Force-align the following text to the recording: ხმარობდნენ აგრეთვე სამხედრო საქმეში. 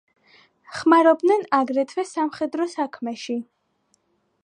ხმარობდნენ 0.77 1.45
აგრეთვე 1.59 2.07
სამხედრო 2.15 2.71
საქმეში. 2.75 3.41